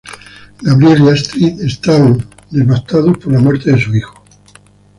Gabriel 0.63 1.03
y 1.03 1.09
Astrid 1.09 1.61
están 1.61 2.27
devastados 2.49 3.19
por 3.19 3.33
la 3.33 3.39
muerte 3.39 3.71
de 3.71 3.79
su 3.79 3.93
hijo. 3.95 4.23